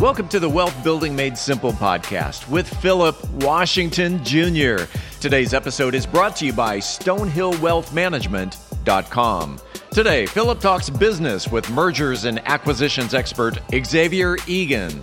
[0.00, 4.84] Welcome to the Wealth Building Made Simple podcast with Philip Washington Jr.
[5.20, 9.58] Today's episode is brought to you by StonehillWealthManagement.com.
[9.90, 15.02] Today, Philip talks business with mergers and acquisitions expert Xavier Egan.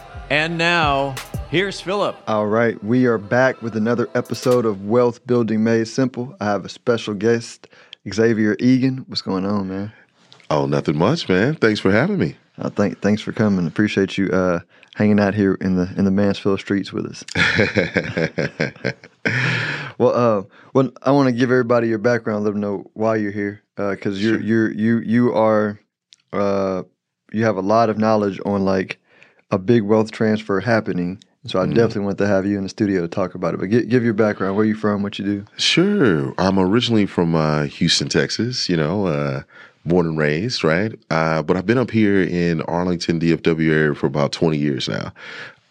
[0.31, 1.13] And now,
[1.49, 2.15] here's Philip.
[2.25, 6.37] All right, we are back with another episode of Wealth Building Made Simple.
[6.39, 7.67] I have a special guest,
[8.09, 9.03] Xavier Egan.
[9.09, 9.91] What's going on, man?
[10.49, 11.55] Oh, nothing much, man.
[11.55, 12.37] Thanks for having me.
[12.57, 13.67] Uh, thank, thanks for coming.
[13.67, 14.61] Appreciate you uh,
[14.95, 17.25] hanging out here in the in the Mansfield streets with us.
[19.97, 23.33] well, uh, well, I want to give everybody your background, let them know why you're
[23.33, 24.47] here, because uh, you're sure.
[24.47, 25.77] you're you you are
[26.31, 26.83] uh,
[27.33, 29.00] you have a lot of knowledge on like
[29.51, 31.21] a big wealth transfer happening.
[31.45, 31.73] So I mm.
[31.73, 33.59] definitely want to have you in the studio to talk about it.
[33.59, 35.45] But give, give your background, where you from, what you do.
[35.57, 38.69] Sure, I'm originally from uh, Houston, Texas.
[38.69, 39.41] You know, uh,
[39.85, 40.93] born and raised, right?
[41.09, 45.13] Uh, but I've been up here in Arlington, DFW area for about 20 years now.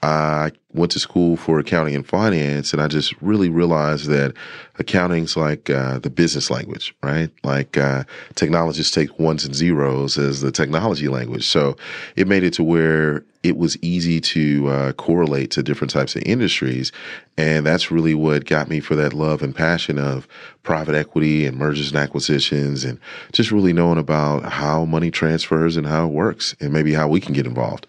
[0.03, 4.35] I went to school for accounting and finance, and I just really realized that
[4.79, 7.31] accounting's like uh, the business language, right?
[7.43, 8.05] Like uh,
[8.35, 11.47] technologists take ones and zeros as the technology language.
[11.47, 11.77] So
[12.17, 16.23] it made it to where it was easy to uh, correlate to different types of
[16.25, 16.93] industries.
[17.39, 20.29] And that's really what got me for that love and passion of
[20.63, 22.99] private equity and mergers and acquisitions and
[23.33, 27.21] just really knowing about how money transfers and how it works and maybe how we
[27.21, 27.87] can get involved.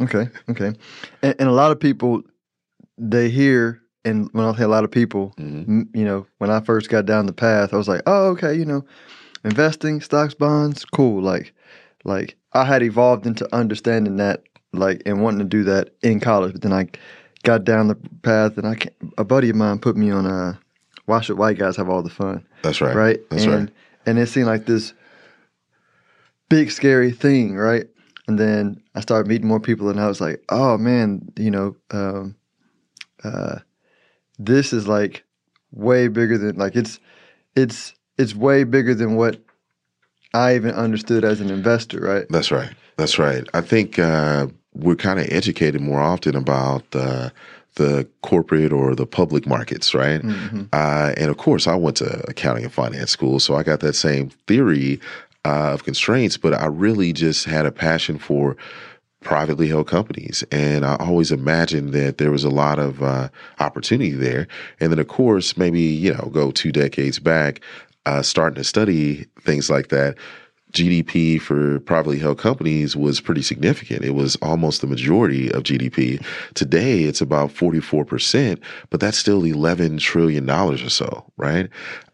[0.00, 0.28] okay.
[0.48, 0.72] Okay.
[1.22, 2.22] And, and, a lot of people,
[3.02, 5.82] they hear, and when I say a lot of people, mm-hmm.
[5.94, 8.64] you know, when I first got down the path, I was like, oh, okay, you
[8.64, 8.84] know,
[9.44, 11.20] investing, stocks, bonds, cool.
[11.20, 11.52] Like,
[12.04, 14.42] like I had evolved into understanding that
[14.72, 16.52] like and wanting to do that in college.
[16.52, 16.88] But then I
[17.42, 18.76] got down the path, and I
[19.18, 20.58] a buddy of mine put me on a
[21.06, 22.46] why should white guys have all the fun?
[22.62, 22.94] That's right.
[22.94, 23.30] Right.
[23.30, 23.74] That's and, right.
[24.06, 24.94] And it seemed like this
[26.48, 27.86] big scary thing, right?
[28.28, 31.76] And then I started meeting more people, and I was like, oh man, you know,
[31.90, 32.36] um,
[33.24, 33.58] uh,
[34.38, 35.24] this is like
[35.72, 36.98] way bigger than like it's
[37.56, 39.38] it's it's way bigger than what
[40.34, 42.26] I even understood as an investor, right?
[42.30, 42.70] That's right.
[42.96, 43.46] That's right.
[43.54, 47.30] I think uh, we're kind of educated more often about uh,
[47.74, 50.22] the corporate or the public markets, right?
[50.22, 50.64] Mm-hmm.
[50.72, 53.94] Uh, and of course, I went to accounting and finance school, so I got that
[53.94, 55.00] same theory
[55.44, 56.36] uh, of constraints.
[56.36, 58.56] But I really just had a passion for
[59.22, 63.28] privately held companies, and I always imagined that there was a lot of uh,
[63.60, 64.46] opportunity there.
[64.80, 67.60] And then, of course, maybe you know, go two decades back,
[68.06, 70.16] uh, starting to study things like that
[70.72, 74.04] GDP for privately held companies was pretty significant.
[74.04, 76.24] It was almost the majority of GDP.
[76.54, 81.68] Today, it's about 44%, but that's still $11 trillion or so, right?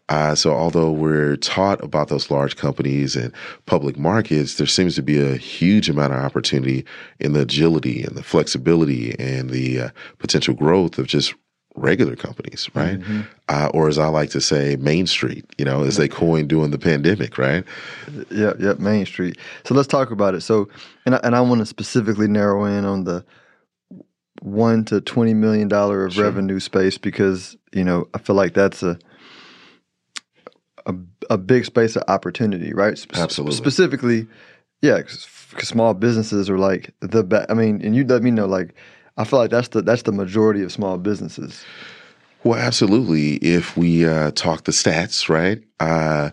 [0.09, 3.31] Uh, so, although we're taught about those large companies and
[3.67, 6.83] public markets, there seems to be a huge amount of opportunity
[7.19, 11.35] in the agility and the flexibility and the uh, potential growth of just
[11.75, 12.99] regular companies, right?
[12.99, 13.21] Mm-hmm.
[13.47, 16.71] Uh, or as I like to say, Main Street, you know, as they coined during
[16.71, 17.63] the pandemic, right?
[18.31, 19.37] Yeah, yeah, Main Street.
[19.63, 20.41] So let's talk about it.
[20.41, 20.69] So,
[21.05, 23.23] and I, and I want to specifically narrow in on the
[24.41, 26.23] one to twenty million dollar of sure.
[26.23, 28.97] revenue space because you know I feel like that's a
[30.85, 30.95] a,
[31.29, 32.97] a big space of opportunity, right?
[32.97, 33.57] Sp- Absolutely.
[33.57, 34.27] Specifically,
[34.81, 37.49] yeah, cause, cause small businesses are like the best.
[37.49, 38.73] I mean, and you let me know like
[39.17, 41.63] I feel like that's the that's the majority of small businesses.
[42.43, 43.35] Well, absolutely.
[43.35, 45.61] If we uh, talk the stats, right?
[45.81, 46.29] Uh,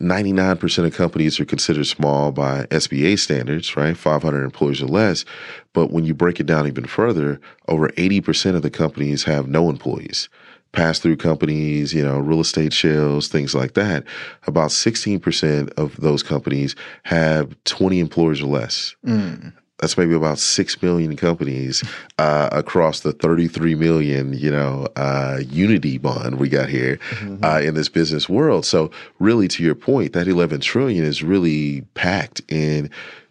[0.00, 3.96] 99% of companies are considered small by SBA standards, right?
[3.96, 5.26] 500 employees or less.
[5.74, 7.38] But when you break it down even further,
[7.68, 10.30] over 80% of the companies have no employees.
[10.72, 14.04] Pass through companies, you know, real estate shells, things like that.
[14.46, 18.94] About 16% of those companies have 20 employers or less.
[19.04, 21.82] Mm that's maybe about six million companies
[22.18, 27.42] uh, across the 33 million, you know, uh, unity bond we got here mm-hmm.
[27.42, 28.66] uh, in this business world.
[28.66, 32.90] So, really, to your point, that 11 trillion is really packed in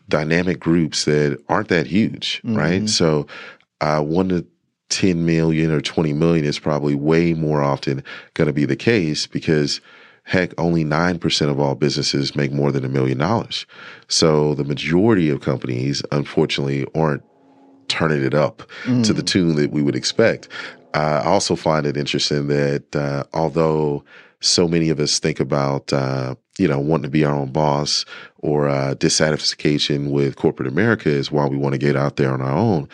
[0.10, 2.58] dynamic groups that aren't that huge, mm-hmm.
[2.58, 2.90] right?
[2.90, 3.28] So,
[3.82, 4.46] uh, one to
[4.90, 8.04] 10 million or 20 million is probably way more often
[8.34, 9.82] going to be the case because
[10.30, 13.66] Heck, only 9% of all businesses make more than a million dollars.
[14.10, 17.24] So the majority of companies, unfortunately, aren't
[17.88, 19.04] turning it up mm.
[19.06, 20.48] to the tune that we would expect.
[20.94, 24.04] Uh, I also find it interesting that uh, although
[24.40, 28.06] so many of us think about uh, you know wanting to be our own boss
[28.38, 32.42] or uh, dissatisfaction with corporate America is why we want to get out there on
[32.42, 32.88] our own.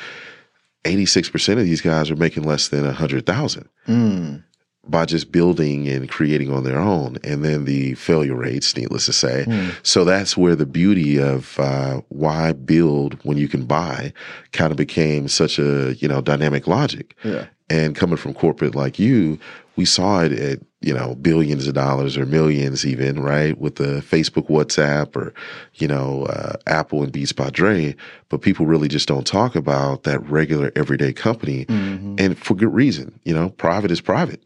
[0.85, 3.67] Eighty six percent of these guys are making less than a hundred thousand.
[3.87, 4.43] Mm
[4.87, 9.13] by just building and creating on their own, and then the failure rates, needless to
[9.13, 9.45] say.
[9.47, 9.75] Mm.
[9.83, 14.13] So that's where the beauty of uh, why build when you can buy
[14.51, 17.15] kind of became such a you know dynamic logic.
[17.23, 17.47] Yeah.
[17.69, 19.39] And coming from corporate like you,
[19.75, 24.01] we saw it at you know billions of dollars or millions even right with the
[24.01, 25.33] Facebook WhatsApp or
[25.75, 27.95] you know uh, Apple and Beats by Dre,
[28.29, 32.15] but people really just don't talk about that regular everyday company, mm-hmm.
[32.17, 33.19] and for good reason.
[33.23, 34.43] You know, private is private.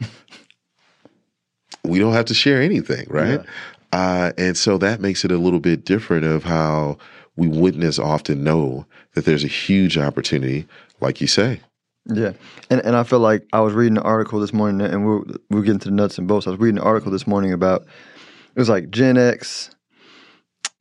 [1.84, 3.40] we don't have to share anything, right?
[3.40, 3.46] Yeah.
[3.92, 6.96] Uh, and so that makes it a little bit different of how
[7.36, 10.66] we wouldn't as often know that there's a huge opportunity,
[11.00, 11.60] like you say.
[12.06, 12.32] Yeah,
[12.68, 15.62] and and I feel like I was reading an article this morning, and we're we're
[15.62, 16.46] getting to the nuts and bolts.
[16.46, 19.70] I was reading an article this morning about it was like Gen X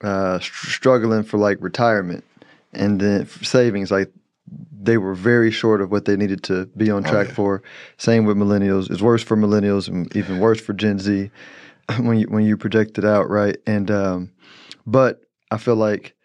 [0.03, 2.23] uh, struggling for like retirement
[2.73, 3.91] and then savings.
[3.91, 4.12] Like
[4.71, 7.35] they were very short of what they needed to be on oh, track oh, yeah.
[7.35, 7.63] for.
[7.97, 8.89] Same with millennials.
[8.89, 11.29] It's worse for millennials and even worse for Gen Z
[12.00, 13.57] when you when you project it out, right?
[13.67, 14.31] And um,
[14.85, 15.21] but
[15.51, 16.15] I feel like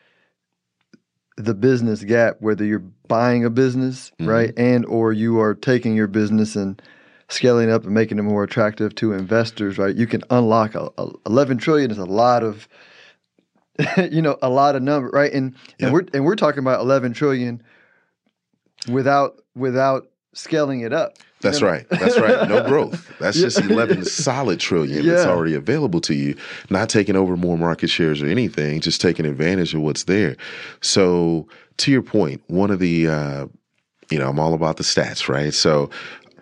[1.37, 4.31] the business gap, whether you're buying a business, mm-hmm.
[4.31, 6.81] right, and or you are taking your business and
[7.29, 9.95] scaling up and making it more attractive to investors, right?
[9.95, 12.69] You can unlock a, a 11 trillion is a lot of
[14.11, 15.33] you know, a lot of number, right?
[15.33, 17.63] And and we're and we're talking about 11 trillion
[18.89, 21.19] without without scaling it up.
[21.51, 21.89] That's right.
[21.89, 22.49] That's right.
[22.49, 23.11] No growth.
[23.19, 23.45] That's yeah.
[23.45, 25.13] just 11 solid trillion yeah.
[25.13, 26.37] that's already available to you,
[26.71, 30.37] not taking over more market shares or anything, just taking advantage of what's there.
[30.81, 31.49] So,
[31.79, 33.47] to your point, one of the, uh,
[34.11, 35.53] you know, I'm all about the stats, right?
[35.53, 35.91] So,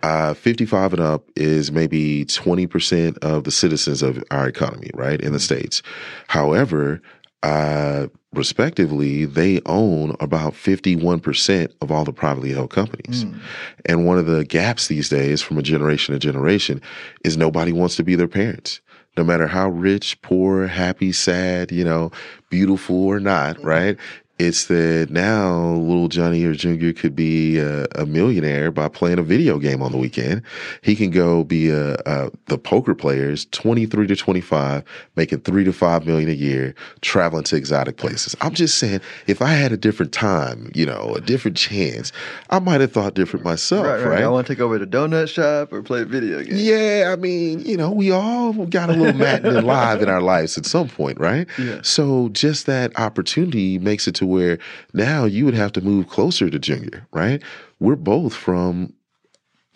[0.02, 5.32] uh, 55 and up is maybe 20% of the citizens of our economy, right, in
[5.32, 5.54] the mm-hmm.
[5.54, 5.82] States.
[6.28, 7.00] However,
[7.42, 13.24] uh, respectively, they own about 51% of all the privately held companies.
[13.24, 13.40] Mm.
[13.86, 16.80] And one of the gaps these days from a generation to generation
[17.24, 18.80] is nobody wants to be their parents.
[19.16, 22.10] No matter how rich, poor, happy, sad, you know,
[22.50, 23.96] beautiful or not, right?
[24.36, 29.22] It's that now little Johnny or Junior could be a, a, millionaire by playing a
[29.22, 30.42] video game on the weekend.
[30.82, 34.82] He can go be a, a, the poker players, 23 to 25,
[35.14, 38.34] making three to five million a year, traveling to exotic places.
[38.40, 42.10] I'm just saying, if I had a different time, you know, a different chance,
[42.50, 44.00] I might have thought different myself, right?
[44.00, 44.06] right?
[44.06, 44.24] right?
[44.24, 46.54] I want to take over the donut shop or play a video game.
[46.56, 50.58] Yeah, I mean, you know, we all got a little Madden live in our lives
[50.58, 51.46] at some point, right?
[51.64, 51.80] Yeah.
[51.82, 54.58] So just that opportunity makes it to where
[54.92, 57.42] now you would have to move closer to Junior, right?
[57.80, 58.92] We're both from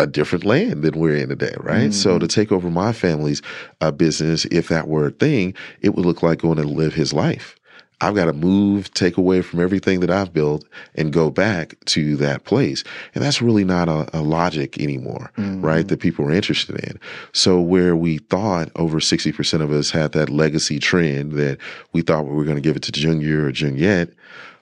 [0.01, 1.91] a different land than we're in today, right?
[1.91, 1.93] Mm-hmm.
[1.93, 2.41] So to mm-hmm.
[2.41, 3.43] take over my family's
[3.81, 7.13] uh, business, if that were a thing, it would look like going to live his
[7.13, 7.57] life.
[8.01, 10.65] I've got to move, take away from everything that I've built
[10.95, 12.85] and go back to that place.
[13.15, 15.65] And that's really not a, a logic anymore, mm-hmm.
[15.65, 15.87] right?
[15.89, 17.01] That people are interested in.
[17.33, 21.59] So where we thought over 60% of us had that legacy trend that
[21.93, 24.11] we thought we were going to give it to Junior or Juniette,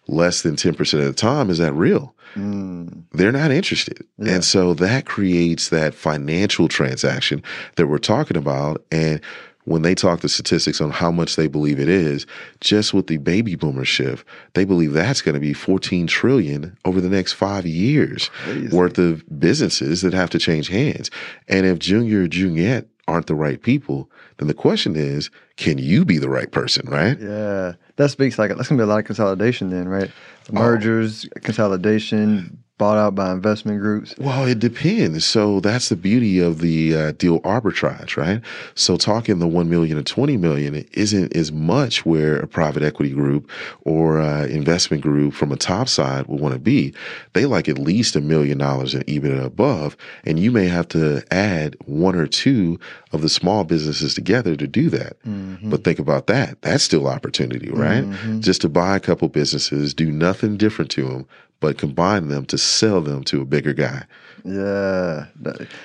[0.09, 2.15] less than 10% of the time is that real.
[2.35, 3.03] Mm.
[3.13, 4.07] They're not interested.
[4.19, 4.35] Yeah.
[4.35, 7.43] And so that creates that financial transaction
[7.77, 8.85] that we're talking about.
[8.91, 9.21] And
[9.67, 12.25] when they talk the statistics on how much they believe it is,
[12.61, 17.01] just with the baby boomer shift, they believe that's going to be 14 trillion over
[17.01, 18.75] the next five years Crazy.
[18.75, 21.11] worth of businesses that have to change hands.
[21.49, 24.09] And if Junior or Juniette aren't the right people,
[24.39, 27.19] then the question is, can you be the right person, right?
[27.19, 27.73] Yeah.
[27.97, 30.11] That speaks like that's gonna be a lot of consolidation then, right?
[30.51, 30.55] Oh.
[30.55, 31.41] Mergers, oh.
[31.41, 34.15] consolidation, bought out by investment groups?
[34.19, 35.25] Well, it depends.
[35.25, 38.43] So that's the beauty of the uh, deal arbitrage, right?
[38.75, 43.13] So talking the 1 million or 20 million isn't as much where a private equity
[43.13, 43.51] group
[43.85, 46.93] or uh, investment group from a top side would want to be.
[47.33, 51.23] They like at least a million dollars in EBITDA above, and you may have to
[51.31, 52.79] add one or two
[53.13, 55.19] of the small businesses together to do that.
[55.23, 55.71] Mm-hmm.
[55.71, 56.61] But think about that.
[56.63, 58.05] That's still opportunity, right?
[58.05, 58.41] Mm-hmm.
[58.41, 61.27] Just to buy a couple businesses, do nothing different to them,
[61.61, 64.05] but combine them to sell them to a bigger guy.
[64.45, 65.27] Yeah.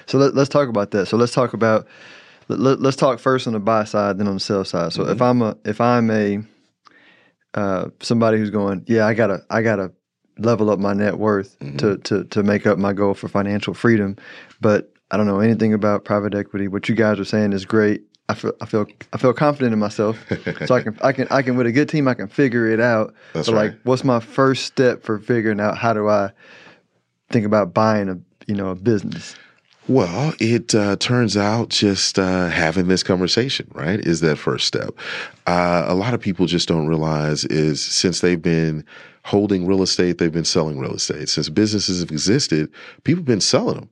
[0.05, 1.07] So let, us talk about that.
[1.07, 1.87] So let's talk about
[2.47, 4.93] let, us talk first on the buy side, then on the sell side.
[4.93, 5.11] So mm-hmm.
[5.11, 6.43] if I'm a if I'm a
[7.53, 9.91] uh, somebody who's going, yeah, I gotta I gotta
[10.37, 11.77] level up my net worth mm-hmm.
[11.77, 14.17] to to to make up my goal for financial freedom,
[14.59, 16.67] but I don't know anything about private equity.
[16.67, 18.03] What you guys are saying is great.
[18.31, 20.17] I feel I feel I feel confident in myself,
[20.65, 22.79] so I can I can I can with a good team I can figure it
[22.79, 23.13] out.
[23.33, 23.71] That's but right.
[23.71, 26.31] like, what's my first step for figuring out how do I
[27.29, 29.35] think about buying a you know a business?
[29.89, 34.91] Well, it uh, turns out just uh, having this conversation, right, is that first step.
[35.45, 38.85] Uh, a lot of people just don't realize is since they've been
[39.25, 41.27] holding real estate, they've been selling real estate.
[41.27, 42.71] Since businesses have existed,
[43.03, 43.89] people have been selling them.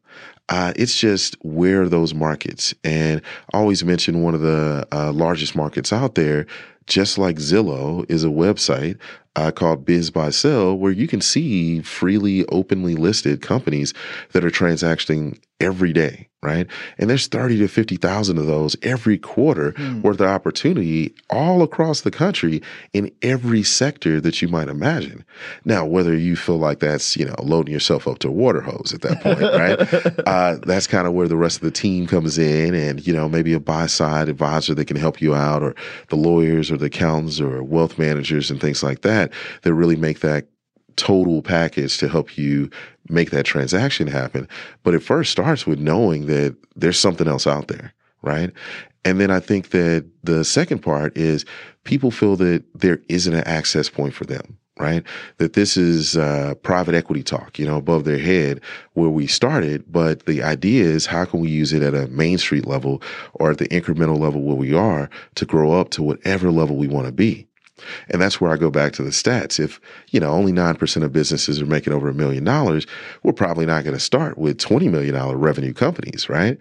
[0.49, 2.73] Uh, it's just where are those markets?
[2.83, 3.21] And
[3.53, 6.47] I always mention one of the uh, largest markets out there,
[6.87, 8.97] just like Zillow, is a website
[9.35, 13.93] uh, called BizBuySell, where you can see freely, openly listed companies
[14.31, 16.67] that are transacting every day, right?
[16.97, 22.11] And there's 30 to 50,000 of those every quarter worth of opportunity all across the
[22.11, 22.61] country
[22.93, 25.25] in every sector that you might imagine.
[25.65, 28.93] Now, whether you feel like that's, you know, loading yourself up to a water hose
[28.93, 30.19] at that point, right?
[30.27, 33.27] uh, that's kind of where the rest of the team comes in and, you know,
[33.27, 35.75] maybe a buy side advisor that can help you out or
[36.07, 39.31] the lawyers or the accountants or wealth managers and things like that
[39.63, 40.47] that really make that
[40.99, 42.69] total package to help you
[43.09, 44.47] make that transaction happen.
[44.83, 48.51] But it first starts with knowing that there's something else out there, right?
[49.05, 51.45] And then I think that the second part is
[51.83, 54.57] people feel that there isn't an access point for them.
[54.81, 55.03] Right,
[55.39, 58.61] that this is uh, private equity talk, you know, above their head
[58.93, 59.83] where we started.
[59.91, 63.01] But the idea is, how can we use it at a Main Street level
[63.33, 66.87] or at the incremental level where we are to grow up to whatever level we
[66.87, 67.48] want to be?
[68.09, 69.59] And that's where I go back to the stats.
[69.59, 72.85] If, you know, only 9% of businesses are making over a million dollars,
[73.23, 76.57] we're probably not going to start with $20 million revenue companies, right?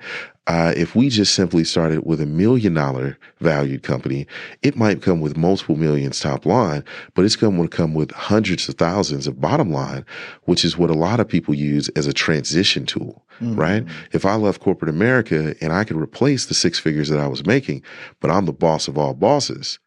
[0.49, 4.27] Uh, if we just simply started with a million dollar valued company,
[4.63, 6.83] it might come with multiple millions top line,
[7.15, 10.07] but it's going to come with hundreds of thousands of bottom line,
[10.45, 13.23] which is what a lot of people use as a transition tool,
[13.57, 13.85] right?
[14.13, 17.45] If I left corporate America and I could replace the six figures that I was
[17.45, 17.83] making,
[18.21, 19.79] but I'm the boss of all bosses,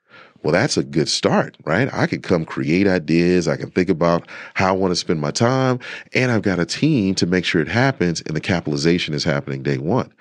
[0.43, 1.89] well, that's a good start, right?
[1.93, 3.47] I can come create ideas.
[3.47, 5.79] I can think about how I want to spend my time.
[6.13, 9.61] And I've got a team to make sure it happens and the capitalization is happening
[9.61, 10.11] day one.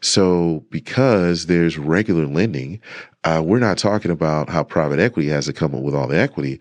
[0.00, 2.80] So because there's regular lending,
[3.24, 6.18] uh, we're not talking about how private equity has to come up with all the
[6.18, 6.60] equity.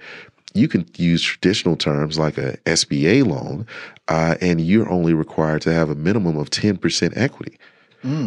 [0.54, 3.68] You can use traditional terms like a SBA loan,
[4.08, 7.58] uh, and you're only required to have a minimum of 10% equity.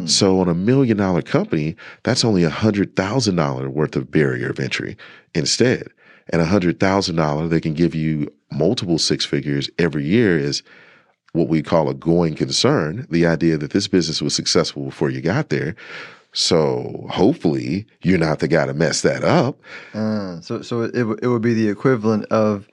[0.07, 4.51] So on a million dollar company, that's only a hundred thousand dollar worth of barrier
[4.51, 4.97] of entry
[5.35, 5.89] instead.
[6.29, 10.63] And a hundred thousand dollar they can give you multiple six figures every year is
[11.33, 13.07] what we call a going concern.
[13.11, 15.77] The idea that this business was successful before you got there.
[16.33, 19.59] So hopefully you're not the guy to mess that up.
[19.95, 22.69] Uh, so so it it would be the equivalent of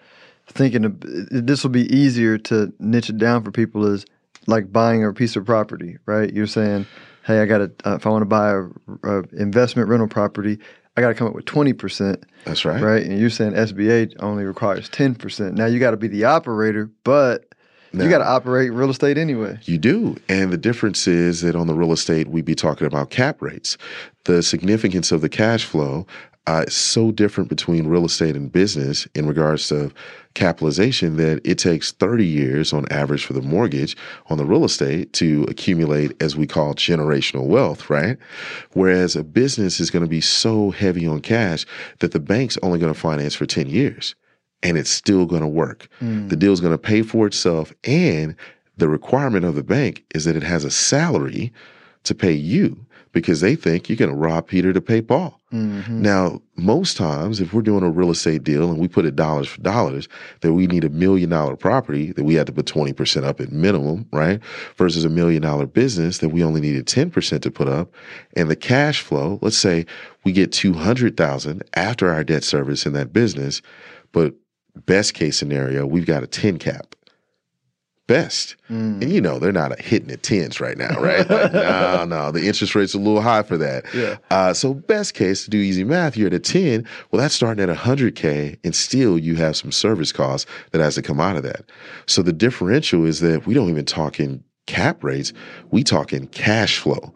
[0.48, 4.06] thinking of, this will be easier to niche it down for people as
[4.48, 6.34] like buying a piece of property, right?
[6.34, 6.88] You're saying,
[7.25, 8.63] hey, I got to uh, if I want to buy a,
[9.04, 10.58] a investment rental property,
[10.96, 12.82] I got to come up with twenty percent, That's right.
[12.82, 13.04] right?
[13.04, 15.56] And you're saying SBA only requires ten percent.
[15.56, 17.46] Now you got to be the operator, but
[17.94, 19.58] you got to operate real estate anyway.
[19.63, 20.18] You do.
[20.30, 23.77] And the difference is that on the real estate, we'd be talking about cap rates.
[24.25, 26.06] The significance of the cash flow
[26.48, 29.92] uh, is so different between real estate and business in regards to
[30.34, 35.12] capitalization that it takes 30 years on average for the mortgage on the real estate
[35.13, 38.18] to accumulate, as we call generational wealth, right?
[38.74, 41.66] Whereas a business is going to be so heavy on cash
[42.00, 44.16] that the bank's only going to finance for 10 years
[44.63, 45.88] and it's still going to work.
[46.30, 47.74] The deal's going to pay for itself.
[47.84, 48.36] And
[48.77, 51.51] the requirement of the bank is that it has a salary
[52.04, 52.87] to pay you
[53.18, 55.42] because they think you're going to rob Peter to pay Paul.
[55.52, 56.04] Mm-hmm.
[56.04, 59.48] Now, most times, if we're doing a real estate deal and we put it dollars
[59.48, 60.08] for dollars,
[60.42, 63.52] that we need a million dollar property that we had to put 20% up at
[63.52, 64.40] minimum, right?
[64.76, 67.92] Versus a million dollar business that we only needed 10% to put up.
[68.36, 69.88] And the cash flow, let's say
[70.24, 73.64] we get 200,000 after our debt service in that business,
[74.12, 74.36] but
[74.86, 76.96] best case scenario, we've got a 10 cap.
[78.08, 78.56] Best.
[79.02, 81.30] And you know, they're not hitting at tens right now, right?
[81.30, 83.86] Like, no, no, the interest rate's a little high for that.
[83.94, 84.16] Yeah.
[84.32, 86.88] Uh, so best case to do easy math, you're at a 10.
[87.12, 91.02] Well, that's starting at 100K and still you have some service costs that has to
[91.02, 91.66] come out of that.
[92.06, 95.34] So the differential is that we don't even talk in cap rates.
[95.72, 97.14] We talk in cash flow,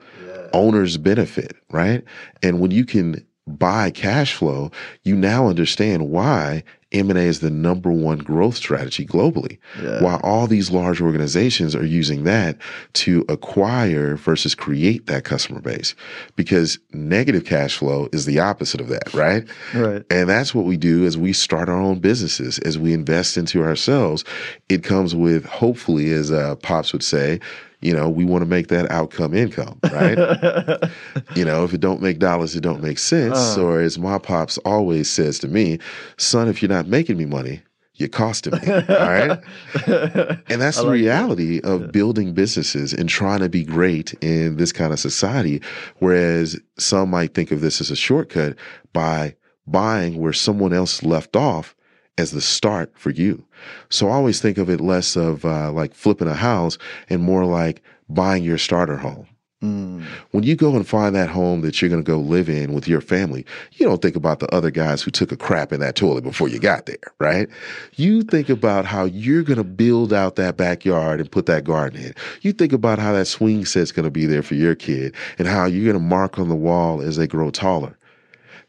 [0.53, 2.03] owner's benefit, right?
[2.43, 4.71] And when you can buy cash flow,
[5.03, 9.57] you now understand why M&A is the number one growth strategy globally.
[9.81, 10.01] Yeah.
[10.01, 12.57] While all these large organizations are using that
[12.93, 15.95] to acquire versus create that customer base.
[16.35, 19.47] Because negative cash flow is the opposite of that, right?
[19.73, 20.03] Right.
[20.09, 23.63] And that's what we do as we start our own businesses, as we invest into
[23.63, 24.25] ourselves.
[24.69, 27.39] It comes with, hopefully, as uh, Pops would say,
[27.81, 30.17] you know, we want to make that outcome income, right?
[31.35, 33.57] you know, if it don't make dollars, it don't make sense.
[33.57, 33.63] Uh.
[33.63, 35.79] Or as my pops always says to me,
[36.17, 37.61] son, if you're not making me money,
[37.95, 38.71] you're costing me.
[38.71, 39.39] All right.
[40.49, 41.03] And that's I the like that.
[41.03, 45.61] reality of building businesses and trying to be great in this kind of society.
[45.99, 48.55] Whereas some might think of this as a shortcut
[48.91, 49.35] by
[49.67, 51.75] buying where someone else left off
[52.21, 53.43] as the start for you.
[53.89, 56.77] So I always think of it less of uh, like flipping a house
[57.09, 59.27] and more like buying your starter home.
[59.63, 60.03] Mm.
[60.31, 62.87] When you go and find that home that you're going to go live in with
[62.87, 65.95] your family, you don't think about the other guys who took a crap in that
[65.95, 67.47] toilet before you got there, right?
[67.95, 72.01] You think about how you're going to build out that backyard and put that garden
[72.01, 72.15] in.
[72.41, 75.47] You think about how that swing set's going to be there for your kid and
[75.47, 77.95] how you're going to mark on the wall as they grow taller.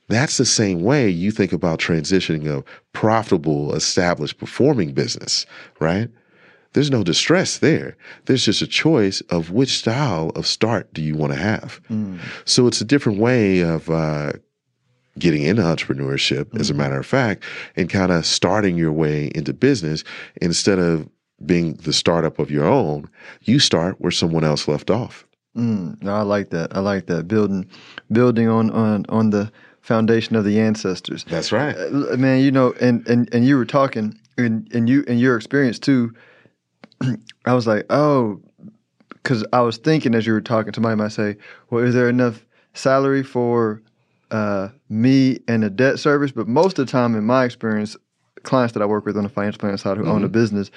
[0.09, 5.47] That's the same way you think about transitioning a profitable, established, performing business,
[5.81, 6.11] right?
[6.73, 7.97] There's no distress there.
[8.25, 11.81] There's just a choice of which style of start do you want to have.
[11.91, 12.19] Mm.
[12.45, 14.33] So it's a different way of uh,
[15.19, 17.45] getting into entrepreneurship, as a matter of fact,
[17.77, 20.03] and kind of starting your way into business
[20.41, 21.09] instead of
[21.45, 23.09] being the startup of your own.
[23.43, 25.27] You start where someone else left off.
[25.57, 26.03] Mm.
[26.03, 26.75] No, I like that.
[26.75, 27.29] I like that.
[27.29, 27.69] Building,
[28.11, 29.53] building on on on the
[29.83, 31.25] foundation of the ancestors.
[31.29, 31.77] That's right.
[31.77, 35.37] Uh, man you know and and and you were talking and and you and your
[35.37, 36.13] experience too
[37.45, 38.41] i was like oh
[39.11, 41.37] because i was thinking as you were talking somebody might say
[41.71, 43.83] well is there enough salary for
[44.31, 47.97] uh, me and a debt service but most of the time in my experience
[48.45, 50.71] clients that i work with on the financial planning side who own a business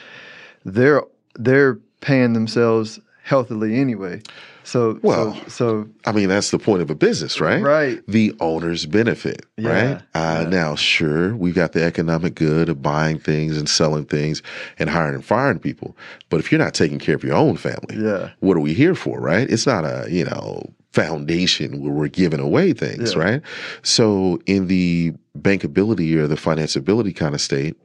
[0.66, 1.04] they're
[1.36, 4.22] they're paying themselves healthily anyway
[4.66, 7.62] so Well, so, so I mean, that's the point of a business, right?
[7.62, 8.02] Right.
[8.08, 10.02] The owner's benefit, Yeah, right?
[10.14, 10.50] Uh, yeah.
[10.50, 14.42] Now, sure, we've got the economic good of buying things and selling things
[14.78, 15.96] and hiring and firing people.
[16.30, 18.32] But if you're not taking care of your own family, Yeah.
[18.42, 19.50] what are we here for, right?
[19.50, 23.20] It's not a, you know, foundation where we're giving away things, Yeah.
[23.20, 23.42] right?
[23.84, 27.76] So in the bankability or the financeability kind of state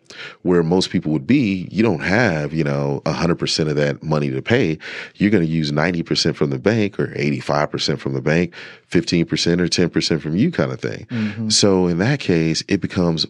[0.42, 4.40] where most people would be, you don't have, you know, 100% of that money to
[4.40, 4.78] pay.
[5.16, 8.54] You're going to use 90% from the bank or 85% from the bank,
[8.88, 11.06] 15% or 10% from you kind of thing.
[11.10, 11.48] Mm-hmm.
[11.48, 13.26] So in that case, it becomes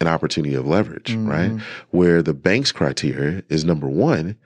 [0.00, 1.52] an opportunity of leverage, right?
[1.90, 4.36] Where the bank's criteria is number one,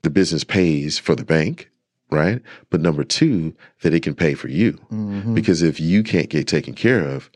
[0.00, 1.70] the business pays for the bank,
[2.10, 2.40] right?
[2.70, 4.72] But number two, that it can pay for you.
[4.92, 5.34] Mm-hmm.
[5.34, 7.30] Because if you can't get taken care of,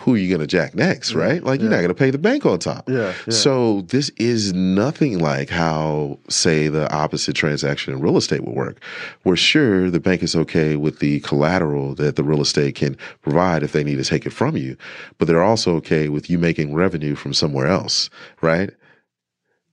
[0.00, 1.44] who are you going to jack next, right?
[1.44, 2.88] Like you're not going to pay the bank on top.
[2.88, 3.32] Yeah, yeah.
[3.32, 8.82] So this is nothing like how, say, the opposite transaction in real estate would work,
[9.24, 13.62] where sure the bank is okay with the collateral that the real estate can provide
[13.62, 14.74] if they need to take it from you,
[15.18, 18.08] but they're also okay with you making revenue from somewhere else,
[18.40, 18.70] right?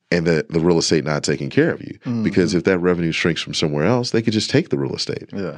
[0.10, 2.00] And the, the real estate not taking care of you.
[2.06, 2.24] Mm-hmm.
[2.24, 5.30] Because if that revenue shrinks from somewhere else, they could just take the real estate.
[5.34, 5.58] yeah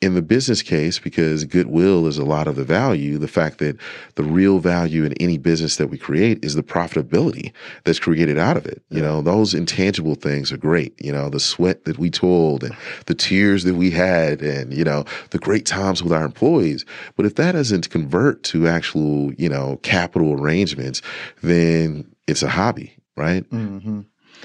[0.00, 3.76] In the business case, because goodwill is a lot of the value, the fact that
[4.14, 7.52] the real value in any business that we create is the profitability
[7.84, 8.82] that's created out of it.
[8.88, 10.94] You know, those intangible things are great.
[11.02, 14.84] You know, the sweat that we toiled and the tears that we had and, you
[14.84, 16.86] know, the great times with our employees.
[17.16, 21.02] But if that doesn't convert to actual, you know, capital arrangements,
[21.42, 23.44] then it's a hobby, right?
[23.46, 24.00] hmm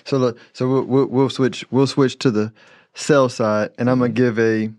[0.06, 2.52] So look, so we'll, we'll we'll switch we'll switch to the
[2.94, 4.70] sell side, and I'm gonna give a.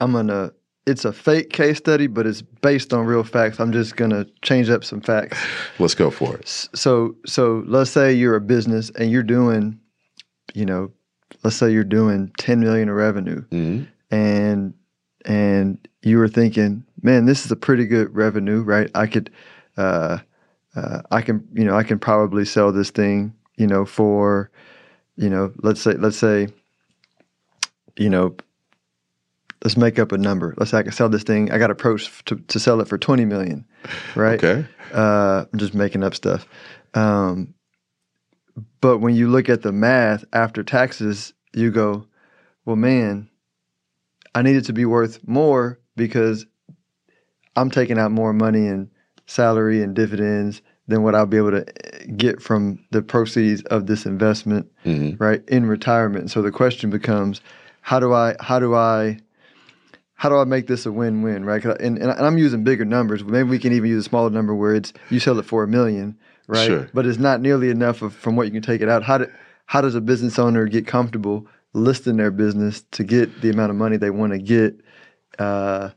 [0.00, 0.52] I'm gonna.
[0.86, 3.58] It's a fake case study, but it's based on real facts.
[3.58, 5.38] I'm just gonna change up some facts.
[5.78, 6.46] Let's go for it.
[6.74, 9.78] So so let's say you're a business and you're doing,
[10.52, 10.90] you know,
[11.42, 13.86] let's say you're doing 10 million in revenue, Mhm.
[14.10, 14.74] and
[15.24, 18.90] and you were thinking, man, this is a pretty good revenue, right?
[18.94, 19.30] I could,
[19.78, 20.18] uh,
[20.76, 24.50] uh, I can, you know, I can probably sell this thing, you know, for,
[25.16, 26.48] you know, let's say, let's say,
[27.96, 28.36] you know,
[29.62, 30.54] let's make up a number.
[30.56, 31.50] Let's say I can sell this thing.
[31.52, 33.64] I got approached to, to sell it for 20 million,
[34.14, 34.42] right?
[34.42, 34.66] Okay.
[34.92, 36.46] Uh, I'm just making up stuff.
[36.94, 37.54] Um,
[38.80, 42.06] but when you look at the math after taxes, you go,
[42.64, 43.28] well, man,
[44.34, 46.46] I need it to be worth more because
[47.56, 48.90] I'm taking out more money in
[49.26, 53.86] salary and dividends than what I'll be able to eh, get from the proceeds of
[53.86, 55.18] this investment, Mhm.
[55.18, 56.30] right, in retirement.
[56.30, 57.40] So the question becomes,
[57.80, 59.18] how do I, how do I,
[60.16, 61.64] how do I make this a win-win, right?
[61.64, 63.24] I- And, and I'm using bigger numbers.
[63.24, 65.68] Maybe we can even use a smaller number where it's you sell it for a
[65.68, 66.16] million,
[66.48, 66.66] right?
[66.66, 66.88] Sure.
[66.94, 69.02] But it's not nearly enough of, from what you can take it out.
[69.02, 69.26] How do,
[69.66, 73.76] how does a business owner get comfortable listing their business to get the amount of
[73.76, 74.78] money they want to get,
[75.38, 75.90] uh,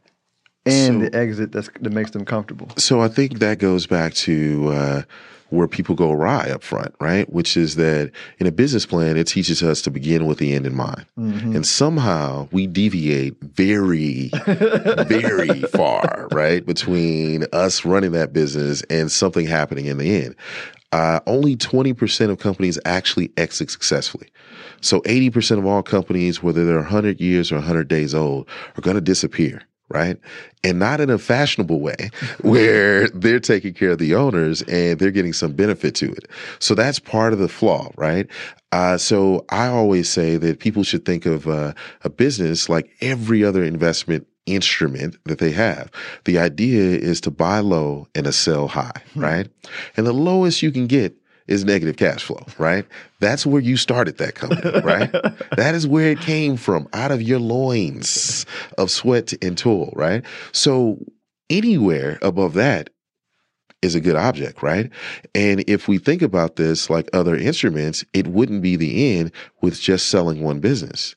[0.68, 2.70] and So- the exit that's, that makes them comfortable?
[2.78, 5.02] So I think that goes back to uh,
[5.50, 7.32] where people go awry up front, right?
[7.32, 10.66] Which is that in a business plan, it teaches us to begin with the end
[10.66, 11.06] in mind.
[11.18, 11.56] Mm-hmm.
[11.56, 16.66] And somehow we deviate very, very far, right?
[16.66, 20.36] Between us running that business and something happening in the end.
[20.94, 24.30] Uh, only 20% of companies actually exit successfully.
[24.80, 28.96] So 80% of all companies, whether they're 100 years or 100 days old, are going
[28.96, 30.18] to disappear right?
[30.64, 35.12] And not in a fashionable way where they're taking care of the owners and they're
[35.12, 36.28] getting some benefit to it.
[36.60, 38.28] So that's part of the flaw, right?
[38.72, 41.74] Uh, so I always say that people should think of uh,
[42.04, 45.92] a business like every other investment instrument that they have.
[46.26, 49.20] The idea is to buy low and to sell high, hmm.
[49.20, 49.50] right?
[49.96, 51.16] And the lowest you can get
[51.48, 52.86] is negative cash flow, right?
[53.20, 55.12] That's where you started that company, right?
[55.56, 58.46] that is where it came from, out of your loins
[58.78, 60.24] of sweat and toil, right?
[60.52, 61.00] So
[61.50, 62.90] anywhere above that
[63.82, 64.90] is a good object, right?
[65.36, 69.32] And if we think about this like other instruments, it wouldn't be the end
[69.62, 71.16] with just selling one business.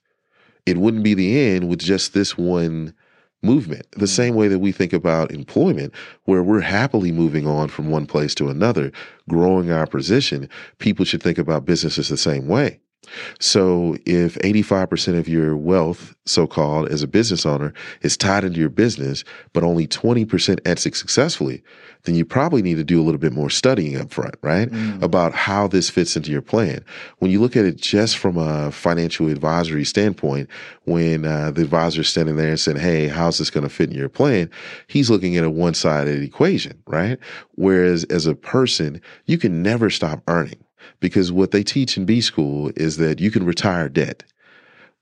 [0.66, 2.95] It wouldn't be the end with just this one
[3.42, 4.09] movement, the mm.
[4.09, 8.35] same way that we think about employment, where we're happily moving on from one place
[8.37, 8.92] to another,
[9.29, 10.48] growing our position.
[10.79, 12.81] People should think about businesses the same way.
[13.38, 18.61] So if 85% of your wealth, so called, as a business owner is tied into
[18.61, 21.62] your business, but only 20% exit successfully,
[22.05, 24.70] then you probably need to do a little bit more studying up front, right?
[24.70, 25.03] Mm.
[25.03, 26.85] About how this fits into your plan.
[27.18, 30.49] When you look at it just from a financial advisory standpoint,
[30.85, 33.90] when uh, the advisor is standing there and saying, Hey, how's this going to fit
[33.90, 34.51] in your plan?
[34.87, 37.18] He's looking at a one sided equation, right?
[37.57, 40.64] Whereas as a person, you can never stop earning
[40.98, 44.24] because what they teach in B school is that you can retire debt.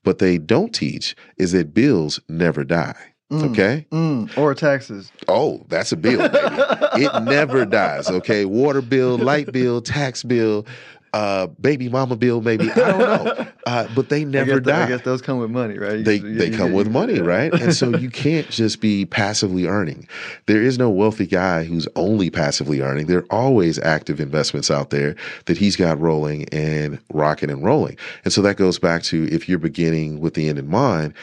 [0.03, 3.13] What they don't teach is that bills never die.
[3.31, 3.85] Mm, okay.
[3.91, 5.11] Mm, or taxes.
[5.27, 7.03] Oh, that's a bill, baby.
[7.03, 8.09] it never dies.
[8.09, 8.45] Okay.
[8.45, 10.65] Water bill, light bill, tax bill,
[11.13, 14.85] uh, baby mama bill, maybe I don't know, uh, but they never die.
[14.85, 16.03] I guess those come with money, right?
[16.03, 17.53] They you, they you, come you, with money, right?
[17.53, 20.07] And so you can't just be passively earning.
[20.45, 23.07] There is no wealthy guy who's only passively earning.
[23.07, 27.97] There are always active investments out there that he's got rolling and rocking and rolling.
[28.23, 31.13] And so that goes back to if you're beginning with the end in mind,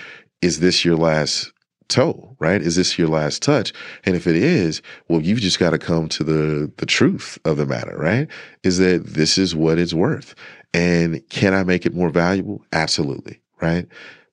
[0.42, 1.53] is this your last
[1.88, 2.61] toe, right?
[2.61, 3.72] Is this your last touch?
[4.05, 7.57] And if it is, well, you've just got to come to the the truth of
[7.57, 8.29] the matter, right?
[8.62, 10.35] Is that this is what it's worth.
[10.75, 12.62] And can I make it more valuable?
[12.72, 13.87] Absolutely, right?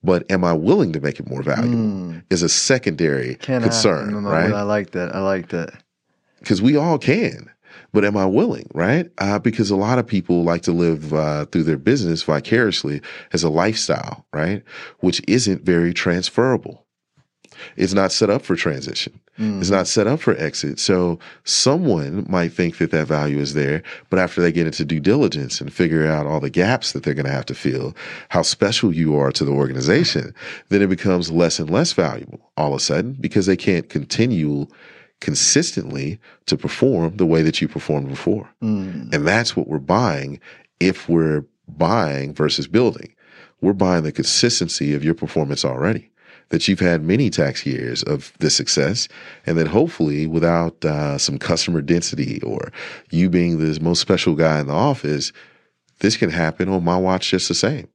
[0.03, 1.77] But am I willing to make it more valuable?
[1.77, 2.23] Mm.
[2.29, 4.53] Is a secondary can concern, I, right?
[4.53, 5.15] I like that.
[5.15, 5.71] I like that.
[6.39, 7.49] Because we all can
[7.93, 9.09] but am I willing, right?
[9.19, 13.43] Uh, because a lot of people like to live uh, through their business vicariously as
[13.43, 14.63] a lifestyle, right?
[14.99, 16.82] Which isn't very transferable.
[17.75, 19.19] It's not set up for transition.
[19.39, 19.59] Mm.
[19.59, 20.79] It's not set up for exit.
[20.79, 24.99] So someone might think that that value is there, but after they get into due
[24.99, 27.95] diligence and figure out all the gaps that they're going to have to fill,
[28.29, 30.33] how special you are to the organization,
[30.69, 34.67] then it becomes less and less valuable all of a sudden because they can't continue
[35.19, 38.49] consistently to perform the way that you performed before.
[38.61, 39.13] Mm.
[39.13, 40.39] And that's what we're buying
[40.79, 43.15] if we're buying versus building.
[43.61, 46.11] We're buying the consistency of your performance already
[46.49, 49.07] that you've had many tax years of this success,
[49.45, 52.71] and that hopefully, without uh, some customer density or
[53.11, 55.31] you being the most special guy in the office,
[55.99, 57.87] this can happen on my watch just the same.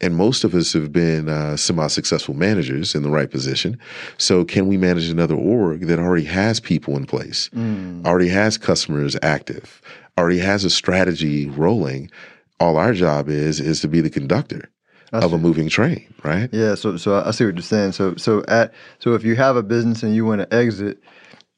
[0.00, 3.78] And most of us have been uh, semi successful managers in the right position.
[4.18, 8.04] So, can we manage another org that already has people in place, mm.
[8.04, 9.80] already has customers active,
[10.18, 12.10] already has a strategy rolling?
[12.58, 14.71] All our job is is to be the conductor
[15.12, 16.48] of a moving train, right?
[16.52, 16.74] Yeah.
[16.74, 17.92] So, so I see what you're saying.
[17.92, 20.98] So, so at so if you have a business and you want to exit,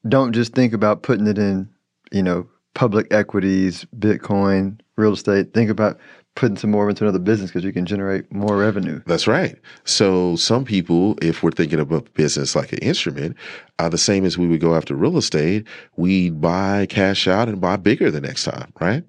[0.07, 1.69] don't just think about putting it in,
[2.11, 5.53] you know, public equities, Bitcoin, real estate.
[5.53, 5.99] Think about
[6.35, 9.01] putting some more into another business because you can generate more revenue.
[9.05, 9.57] That's right.
[9.85, 13.37] So some people, if we're thinking about business like an instrument,
[13.79, 15.65] uh, the same as we would go after real estate,
[15.95, 19.03] We'd buy cash out and buy bigger the next time, right?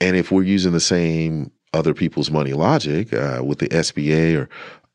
[0.00, 4.48] And if we're using the same other people's money logic uh, with the SBA or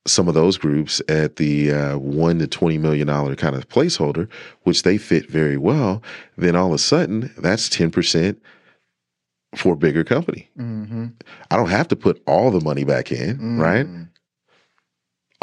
[0.08, 4.30] some of those groups at the uh, one to twenty million dollar kind of placeholder,
[4.64, 6.02] which they fit very well,
[6.38, 8.42] then all of a sudden that's ten percent
[9.56, 10.50] for a bigger company.
[10.58, 11.08] Mm-hmm.
[11.50, 13.62] I don't have to put all the money back in, mm-hmm.
[13.62, 13.88] right?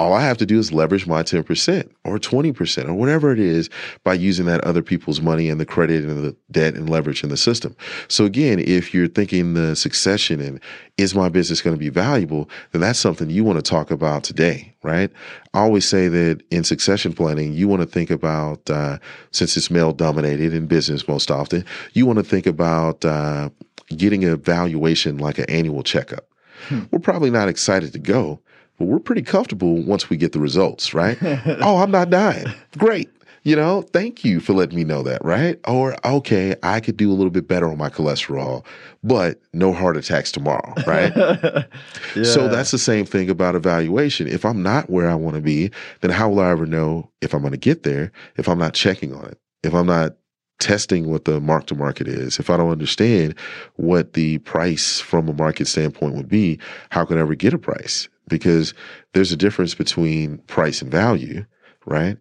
[0.02, 3.70] All I have to do is leverage my 10% or 20% or whatever it is
[4.02, 7.30] by using that other people's money and the credit and the debt and leverage in
[7.30, 7.76] the system.
[8.08, 10.60] So again, if you're thinking the succession and
[10.98, 14.24] is my business going to be valuable, then that's something you want to talk about
[14.24, 15.10] today, right?
[15.54, 18.98] I always say that in succession planning, you want to think about, uh,
[19.30, 23.50] since it's male dominated in business most often, you want to think about uh,
[23.96, 26.26] getting a valuation like an annual checkup.
[26.68, 26.80] Hmm.
[26.90, 28.40] We're probably not excited to go,
[28.82, 31.16] but we're pretty comfortable once we get the results, right?
[31.22, 32.46] oh, I'm not dying.
[32.78, 33.08] Great.
[33.44, 35.56] You know, thank you for letting me know that, right?
[35.68, 38.64] Or, okay, I could do a little bit better on my cholesterol,
[39.04, 41.14] but no heart attacks tomorrow, right?
[42.16, 42.24] yeah.
[42.24, 44.26] So that's the same thing about evaluation.
[44.26, 47.34] If I'm not where I want to be, then how will I ever know if
[47.34, 49.38] I'm going to get there if I'm not checking on it?
[49.62, 50.16] If I'm not
[50.58, 53.36] testing what the mark to market is, if I don't understand
[53.76, 56.58] what the price from a market standpoint would be,
[56.90, 58.08] how can I ever get a price?
[58.28, 58.74] Because
[59.12, 61.44] there's a difference between price and value,
[61.87, 62.16] right?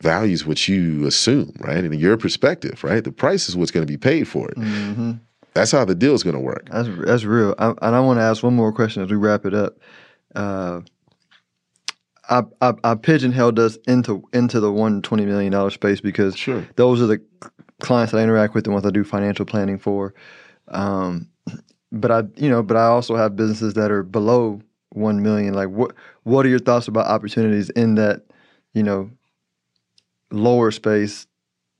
[0.00, 1.78] Value is what you assume, right?
[1.78, 3.02] And in your perspective, right?
[3.02, 4.56] The price is what's going to be paid for it.
[4.56, 5.12] Mm-hmm.
[5.54, 6.68] That's how the deal is going to work.
[6.70, 7.54] That's that's real.
[7.58, 9.78] I, and I want to ask one more question as we wrap it up.
[10.34, 10.82] Uh,
[12.28, 16.68] I, I, I pigeonholed us into into the one twenty million dollar space because sure.
[16.76, 17.22] those are the
[17.80, 20.12] clients that I interact with and what I do financial planning for.
[20.68, 21.28] Um,
[21.92, 24.60] but I, you know, but I also have businesses that are below
[24.96, 25.54] one million.
[25.54, 28.22] Like, what what are your thoughts about opportunities in that,
[28.72, 29.10] you know,
[30.30, 31.26] lower space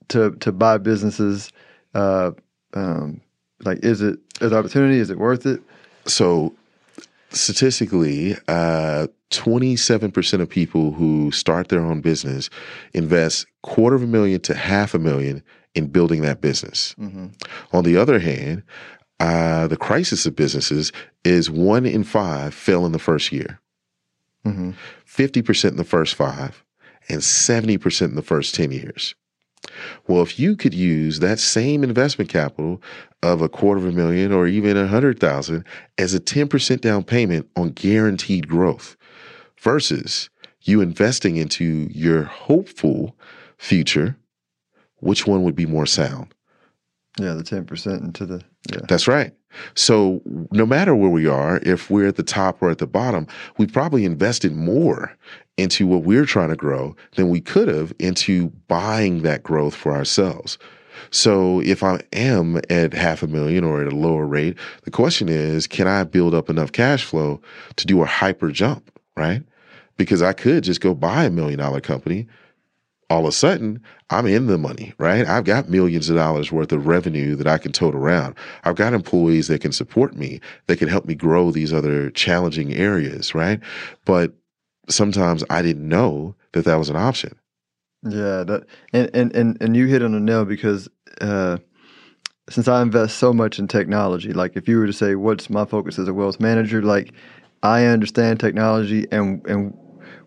[0.09, 1.51] to to buy businesses?
[1.93, 2.31] Uh,
[2.73, 3.21] um,
[3.65, 4.99] like, is it is opportunity?
[4.99, 5.61] Is it worth it?
[6.05, 6.53] So,
[7.31, 12.49] statistically, uh, 27% of people who start their own business
[12.93, 15.43] invest quarter of a million to half a million
[15.75, 16.95] in building that business.
[16.97, 17.27] Mm-hmm.
[17.73, 18.63] On the other hand,
[19.19, 20.91] uh, the crisis of businesses
[21.23, 23.59] is one in five fail in the first year,
[24.45, 24.71] mm-hmm.
[25.05, 26.63] 50% in the first five,
[27.09, 29.15] and 70% in the first 10 years.
[30.07, 32.81] Well, if you could use that same investment capital
[33.23, 35.65] of a quarter of a million or even a hundred thousand
[35.97, 38.95] as a 10% down payment on guaranteed growth
[39.59, 40.29] versus
[40.61, 43.15] you investing into your hopeful
[43.57, 44.15] future
[44.99, 46.33] which one would be more sound?
[47.19, 48.41] Yeah, the 10% into the.
[48.71, 48.81] Yeah.
[48.87, 49.33] That's right.
[49.75, 53.27] So no matter where we are, if we're at the top or at the bottom,
[53.57, 55.15] we probably invested more
[55.57, 59.93] into what we're trying to grow than we could have into buying that growth for
[59.93, 60.57] ourselves.
[61.09, 65.29] So if I am at half a million or at a lower rate, the question
[65.29, 67.41] is, can I build up enough cash flow
[67.77, 69.41] to do a hyper jump, right?
[69.95, 72.27] Because I could just go buy a million dollar company,
[73.09, 75.25] all of a sudden I'm in the money, right?
[75.25, 78.35] I've got millions of dollars worth of revenue that I can tote around.
[78.63, 82.73] I've got employees that can support me, that can help me grow these other challenging
[82.73, 83.59] areas, right?
[84.05, 84.33] But
[84.89, 87.37] sometimes I didn't know that that was an option.
[88.03, 90.87] Yeah, that and and and, and you hit on the nail because
[91.19, 91.57] uh,
[92.49, 95.65] since I invest so much in technology, like if you were to say what's my
[95.65, 97.13] focus as a wealth manager, like
[97.63, 99.77] I understand technology and and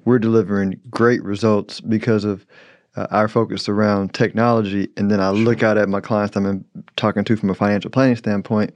[0.05, 2.47] we're delivering great results because of
[2.96, 6.64] uh, our focus around technology, and then I look out at my clients I'm
[6.96, 8.74] talking to from a financial planning standpoint,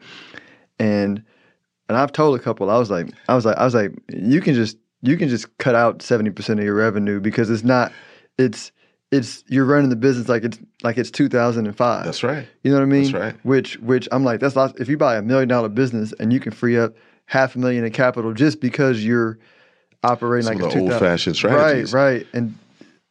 [0.79, 1.23] and
[1.89, 4.41] and I've told a couple, I was like, I was like, I was like, you
[4.41, 7.93] can just you can just cut out seventy percent of your revenue because it's not,
[8.39, 8.73] it's
[9.11, 12.05] it's you're running the business like it's like it's 2005.
[12.05, 12.47] That's right.
[12.63, 13.13] You know what I mean?
[13.13, 13.45] That's right.
[13.45, 14.81] Which which I'm like that's lots.
[14.81, 16.95] If you buy a million dollar business and you can free up
[17.27, 19.39] half a million in capital just because you're
[20.03, 21.93] operating Some like the old fashioned strategies.
[21.93, 22.59] Right, right, and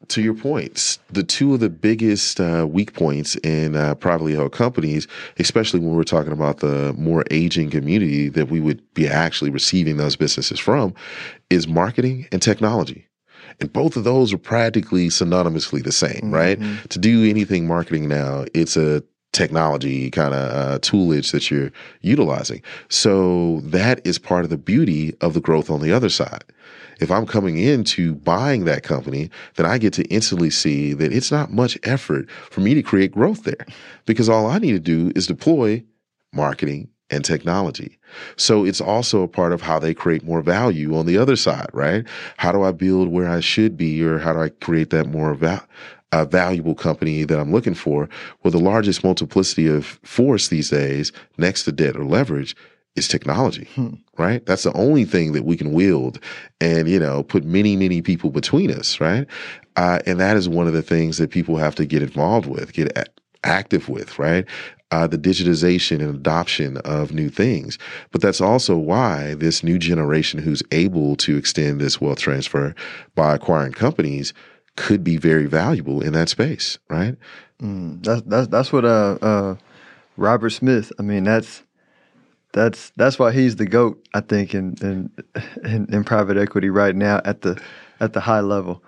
[0.10, 4.52] to your points, the two of the biggest uh, weak points in uh, privately held
[4.52, 9.50] companies, especially when we're talking about the more aging community that we would be actually
[9.50, 10.94] receiving those businesses from,
[11.50, 13.08] is marketing and technology.
[13.60, 16.34] And both of those are practically synonymously the same, mm-hmm.
[16.34, 16.90] right?
[16.90, 22.62] To do anything marketing now, it's a technology kind of uh, toolage that you're utilizing.
[22.90, 26.44] So that is part of the beauty of the growth on the other side
[27.00, 31.32] if I'm coming into buying that company, then I get to instantly see that it's
[31.32, 33.66] not much effort for me to create growth there
[34.06, 35.84] because all I need to do is deploy
[36.34, 38.00] marketing and technology.
[38.38, 41.70] So it's also a part of how they create more value on the other side,
[41.74, 42.06] right?
[42.38, 45.34] How do I build where I should be or how do I create that more
[45.34, 45.66] val-
[46.12, 48.08] a valuable company that I'm looking for?
[48.44, 52.56] Well, the largest multiplicity of force these days next to debt or leverage
[52.96, 53.96] is technology, hmm.
[54.18, 54.46] right?
[54.46, 56.20] That's the only thing that we can wield
[56.62, 59.26] and, you know, put many, many people between us, right?
[59.76, 62.74] Uh, and that is one of the things that people have to get involved with,
[62.74, 63.10] get
[63.44, 64.46] active with, right?
[64.92, 67.80] Uh, the digitization and adoption of new things.
[68.12, 72.76] But that's also why this new generation who's able to extend this wealth transfer
[73.16, 74.34] by acquiring companies
[74.76, 77.16] could be very valuable in that space, right?
[77.62, 79.56] Mm, that's that's that's what uh, uh,
[80.18, 80.92] Robert Smith.
[81.00, 81.64] I mean, that's
[82.54, 84.04] that's that's why he's the goat.
[84.14, 85.12] I think in in,
[85.64, 87.62] in, in private equity right now at the
[88.00, 88.82] at the high level.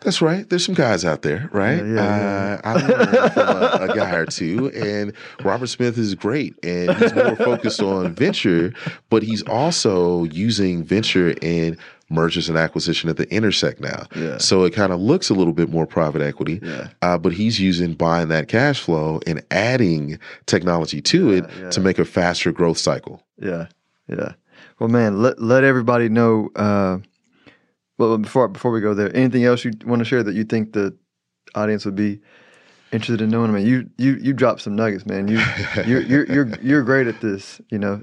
[0.00, 0.48] That's right.
[0.48, 1.78] There's some guys out there, right?
[1.78, 2.60] Yeah, yeah, yeah.
[2.64, 6.94] Uh, I learned from a, a, guy or two, and Robert Smith is great, and
[6.96, 8.72] he's more focused on venture,
[9.10, 11.76] but he's also using venture in
[12.10, 14.06] mergers and acquisition at the intersect now.
[14.16, 14.38] Yeah.
[14.38, 16.88] So it kind of looks a little bit more private equity, yeah.
[17.02, 21.80] uh, but he's using buying that cash flow and adding technology to yeah, it to
[21.80, 23.22] make a faster growth cycle.
[23.40, 23.66] Yeah,
[24.08, 24.32] yeah.
[24.78, 26.50] Well, man, let let everybody know.
[26.56, 26.98] Uh,
[27.98, 30.72] well, before before we go there, anything else you want to share that you think
[30.72, 30.96] the
[31.54, 32.20] audience would be
[32.92, 33.50] interested in knowing.
[33.50, 35.28] I mean, you you you dropped some nuggets, man.
[35.28, 35.42] You
[35.86, 37.60] you're you're you're, you're great at this.
[37.70, 38.02] You know.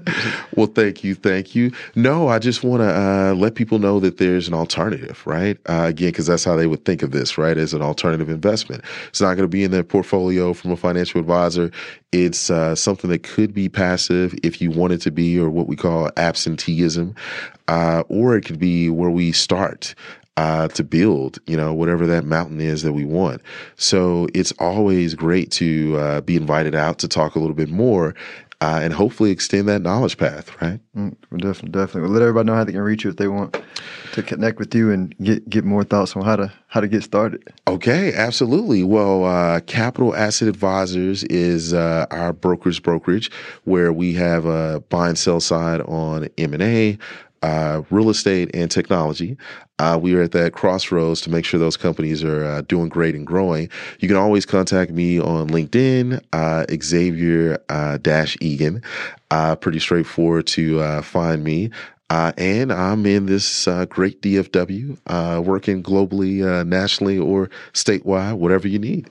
[0.56, 1.72] well, thank you, thank you.
[1.94, 5.58] No, I just want to uh, let people know that there's an alternative, right?
[5.66, 7.56] Uh, again, because that's how they would think of this, right?
[7.56, 8.84] As an alternative investment.
[9.08, 11.70] It's not going to be in their portfolio from a financial advisor.
[12.12, 15.66] It's uh, something that could be passive if you want it to be, or what
[15.66, 17.14] we call absenteeism,
[17.68, 19.94] uh, or it could be where we start
[20.36, 23.40] uh, to build, you know, whatever that mountain is that we want.
[23.76, 28.14] So it's always great to uh, be invited out to talk a little bit more
[28.60, 30.80] uh, and hopefully extend that knowledge path, right?
[30.96, 32.02] Mm, definitely, definitely.
[32.02, 33.62] Well, let everybody know how they can reach you if they want
[34.12, 37.02] to connect with you and get get more thoughts on how to how to get
[37.02, 37.42] started.
[37.68, 38.82] Okay, absolutely.
[38.82, 43.30] Well, uh, Capital Asset Advisors is uh, our broker's brokerage
[43.64, 46.98] where we have a buy and sell side on M and A,
[47.42, 49.36] uh, real estate and technology.
[49.78, 53.14] Uh, we are at that crossroads to make sure those companies are uh, doing great
[53.14, 53.68] and growing.
[54.00, 58.82] You can always contact me on LinkedIn, uh, Xavier uh, Dash Egan.
[59.30, 61.70] Uh, pretty straightforward to find me.
[62.08, 68.68] Uh, and I'm in this uh, great DFW, uh, working globally, nationally, or statewide, whatever
[68.68, 69.10] you need.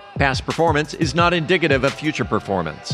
[0.21, 2.93] Past performance is not indicative of future performance.